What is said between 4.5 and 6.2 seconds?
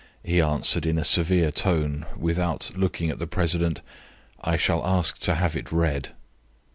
shall ask to have it read."